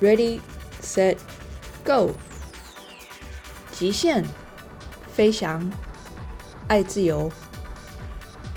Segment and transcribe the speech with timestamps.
[0.00, 0.40] ，Ready,
[0.82, 1.18] set,
[1.84, 2.10] go！
[3.70, 4.24] 极限
[5.12, 5.70] 飞翔，
[6.66, 7.30] 爱自由，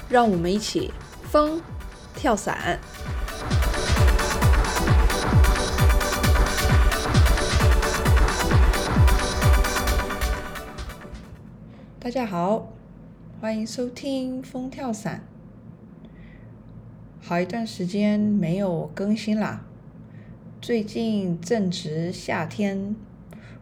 [0.10, 0.92] 让我们一起
[1.30, 1.62] 风
[2.16, 2.80] 跳伞！
[12.00, 12.70] 大家好，
[13.40, 15.24] 欢迎收听风跳伞。
[17.22, 19.62] 好一段时间没有更新啦，
[20.64, 22.96] 最近正值夏天，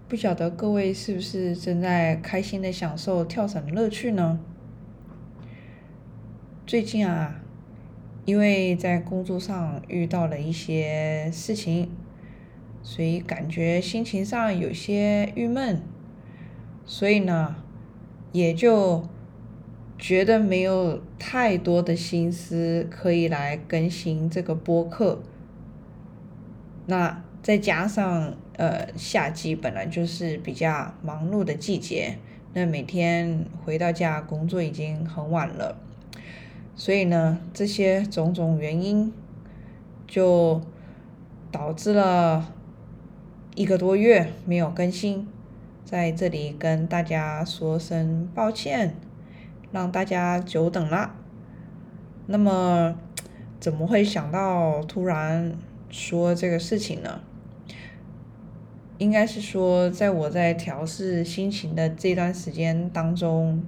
[0.08, 4.40] 不晓得各位是不是正在开心的享受跳伞的乐趣呢？
[6.68, 7.42] 最近啊，
[8.24, 11.90] 因为在工作上遇到了一些事情，
[12.84, 15.82] 所以感觉心情上有些郁闷，
[16.86, 17.56] 所以呢，
[18.32, 19.04] 也就。
[19.98, 25.22] 觉得没有太多的心思可以来更新这个播客，
[26.92, 32.18] 那再加上呃夏季本来就是比较忙碌的季节，
[32.52, 35.78] 那每天回到家工作已经很晚了，
[36.76, 39.14] 所以呢这些种种原因
[40.06, 40.62] 就
[41.50, 42.54] 导致了
[43.56, 45.26] 一个多月没有更新，
[45.86, 48.94] 在这里跟大家说声抱歉。
[49.74, 51.16] 让大家久等了。
[52.28, 52.94] 那么，
[53.58, 55.56] 怎么会想到突然
[55.92, 57.22] 说这个事情呢？
[58.98, 63.62] 应该是说，在我在调试心情的这段时间当中，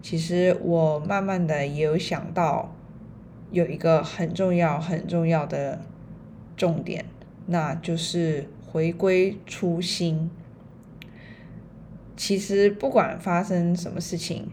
[0.00, 2.74] 其实我慢慢的也有想到，
[3.50, 5.82] 有一个很重要很重要的
[6.56, 7.04] 重点，
[7.46, 10.30] 那就是回归初心。
[12.16, 14.50] 其实不管发生什么事情。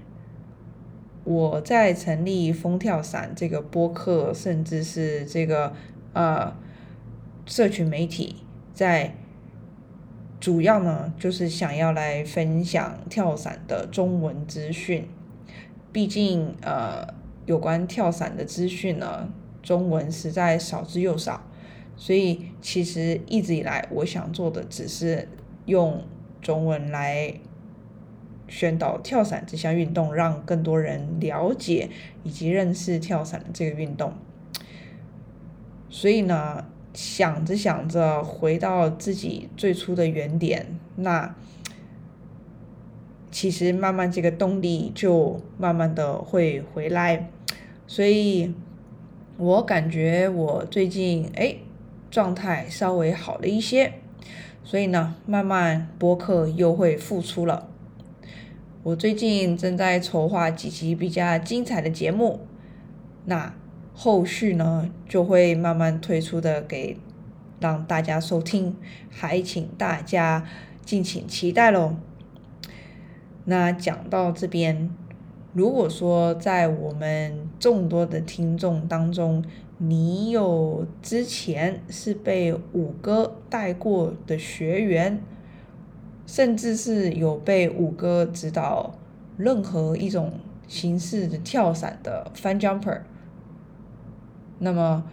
[1.28, 5.74] 我在成立风跳伞这个播客，甚至是这个
[6.14, 6.56] 呃
[7.46, 8.38] 社群媒体，
[8.74, 9.16] 在
[10.40, 15.08] 主要呢就是想要来分享跳伞的中文资讯。
[15.92, 17.08] 毕竟呃
[17.46, 19.30] 有关跳伞的资讯呢，
[19.64, 21.42] 中文实在少之又少，
[21.96, 25.28] 所以其实一直以来我想做的只是
[25.66, 26.04] 用
[26.42, 27.36] 中文来。
[28.48, 31.90] 宣导跳伞这项运动，让更多人了解
[32.22, 34.14] 以及认识跳伞的这个运动。
[35.90, 41.36] 所以呢，想着想着，回到自己最初的原点，那
[43.30, 47.30] 其实慢慢这个动力就慢慢的会回来。
[47.86, 48.54] 所以
[49.38, 51.58] 我感觉我最近哎
[52.10, 53.94] 状态稍微好了一些，
[54.64, 57.68] 所以呢，慢慢播客又会复出了。
[58.84, 62.40] 我最近正在筹划几期比较精彩的节目，
[63.26, 63.54] 那
[63.96, 66.98] 后续呢就会慢慢推出的给
[67.60, 68.76] 让大家收听，
[69.10, 70.46] 还请大家
[70.84, 71.96] 敬请期待喽。
[73.46, 74.92] 那讲到这边，
[75.54, 79.44] 如果说在我们众多的听众当中，
[79.78, 85.22] 你有之前是被五哥带过的学员。
[86.28, 88.96] 甚至是有被五哥指导
[89.38, 90.34] 任何一种
[90.68, 93.02] 形式的跳伞的 fun jumper，
[94.60, 95.04] 那么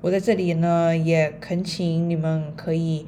[0.00, 3.06] 我在这里呢也恳请你们可以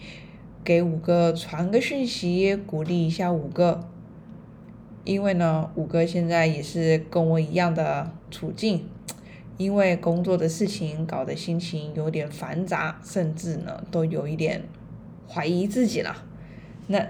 [0.64, 3.88] 给五哥传个讯息，鼓励一下五哥，
[5.04, 8.86] 因为呢五哥现在也是跟我一样的处境，
[9.56, 14.62] 因为工作的事情搞得心情有点繁杂，甚至呢都有一点
[15.28, 16.24] 怀疑自己了，
[16.86, 17.06] 那。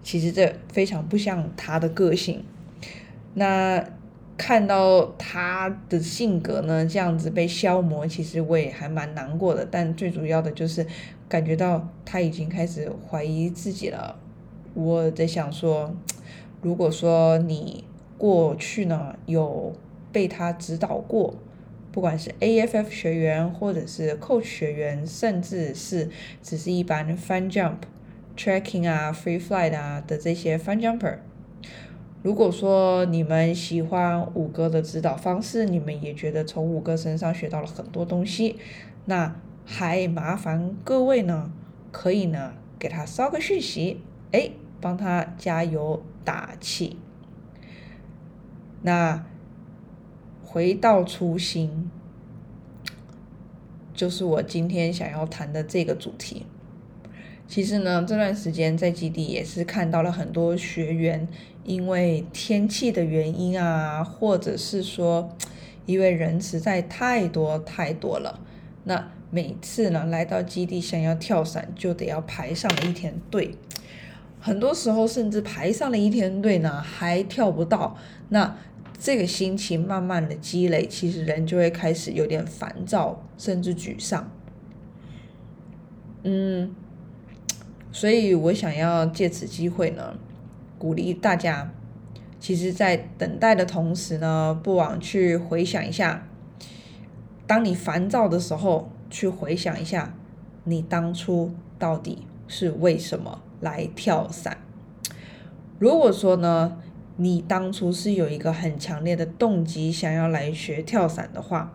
[0.00, 2.42] 其实这非常不像他的个性，
[3.34, 3.84] 那
[4.38, 9.66] 看到他的性格呢这样子被消磨，其实我也还蛮难过的。
[9.70, 10.86] 但最主要的就是
[11.28, 14.18] 感觉到他已经开始怀疑自己了。
[14.74, 15.94] 我在想说，
[16.62, 17.84] 如果说你
[18.16, 19.74] 过去呢有
[20.12, 21.34] 被他指导过，
[21.90, 26.08] 不管是 AFF 学员，或者是 Coach 学员，甚至是
[26.42, 27.78] 只是一般 Fun Jump。
[28.36, 31.16] Tracking 啊，Free Flight 啊的这些 Fun Jumper，
[32.28, 38.56] 如果说你们喜欢五哥的指导方式，你们也觉得从五哥身上学到了很多东西，
[39.06, 39.34] 那
[39.64, 41.50] 还麻烦各位呢，
[41.90, 44.02] 可以呢给他捎个讯息，
[44.32, 46.98] 哎，帮他加油打气。
[48.82, 49.24] 那
[50.44, 51.90] 回到初心，
[53.94, 56.44] 就是我今天想要谈的这个主题。
[57.48, 61.26] 其实呢，这段时间在基地也是看到了很多学员，
[61.64, 65.34] 因为天气的原因啊，或者是说，
[65.86, 68.38] 因为人实在太多太多了，
[68.84, 73.54] 那每次呢来到基地想要跳伞，就得要排上了一天队，
[74.38, 77.96] 很多时候甚至排上了一天队呢，还跳不到。
[78.28, 78.58] 那
[79.00, 84.30] 这个心情慢慢的积累，其实人就会开始有点烦躁，甚至沮丧。
[86.24, 86.74] 嗯，
[87.90, 90.14] 所以我想要借此机会呢，
[90.78, 91.70] 鼓励大家，
[92.38, 96.26] 其实，在等待的同时呢，不妨去回想一下，
[97.46, 100.14] 当你烦躁的时候，去回想一下，
[100.64, 104.58] 你当初到底是为什么来跳伞？
[105.78, 106.76] 如果说呢，
[107.16, 111.72] 你当初是有一个很强烈的动机想要来学跳伞的话，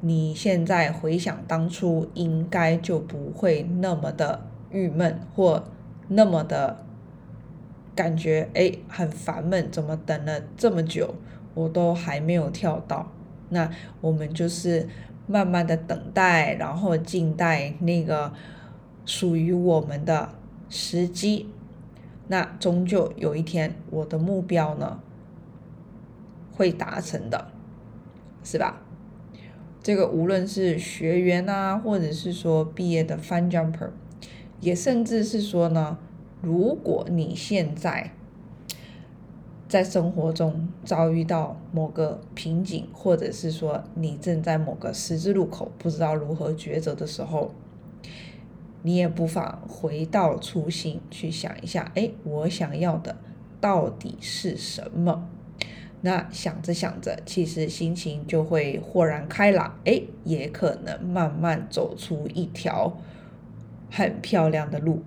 [0.00, 5.64] 你现在回想当初，应该就不会那么的郁闷，或
[6.08, 6.84] 那么的
[7.94, 11.14] 感觉哎很烦闷，怎么等了这么久，
[11.54, 13.10] 我都还没有跳到？
[13.48, 13.70] 那
[14.00, 14.88] 我们就是
[15.26, 18.32] 慢慢的等待，然后静待那个
[19.04, 20.30] 属于我们的
[20.68, 21.48] 时机。
[22.28, 25.00] 那终究有一天，我的目标呢
[26.52, 27.52] 会达成的，
[28.42, 28.82] 是吧？
[29.80, 33.90] 这个无论是学员啊，或者是说毕业的 fun jumper，
[34.60, 35.98] 也甚至是说呢，
[36.40, 38.12] 如果你现在
[39.68, 47.52] 在生活中遭遇到某个瓶颈，或者是说你正在某个十字路口不知道如何抉择的时候，
[48.82, 53.16] 你也不妨回到初心去想一下，哎，我想要的
[53.60, 55.28] 到底是什么？
[56.02, 62.96] 那想着想着，其实心情就会豁然开朗，哎，也可能慢慢走出一条
[63.90, 65.02] 很漂亮的路。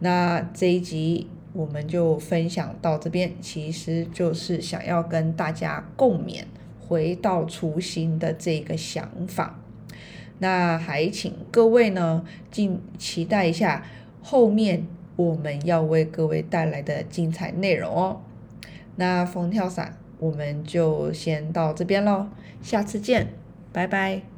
[0.00, 6.44] 那这一集我们就分享到这边，其实就是想要跟大家共勉
[6.78, 9.58] 回到初心的这个想法。
[10.38, 13.84] 那还请各位呢，敬期待一下
[14.22, 18.20] 后面我们要为各位带来的精彩内容哦。
[18.94, 22.28] 那风跳伞，我们就先到这边喽，
[22.62, 23.28] 下次见，
[23.72, 24.37] 拜拜。